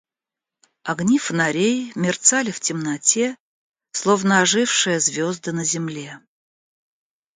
Огни 0.83 1.19
фонарей 1.19 1.91
мерцали 1.93 2.49
в 2.49 2.59
темноте, 2.59 3.37
словно 3.91 4.41
ожившие 4.41 4.99
звезды 4.99 5.51
на 5.51 5.63
земле. 5.63 6.19